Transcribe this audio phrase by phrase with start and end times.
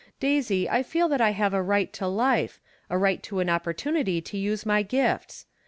[0.19, 2.59] Daisy, I feel tliat I have a right to life—
[2.89, 5.45] a right to an oppor tunity to use my gifts.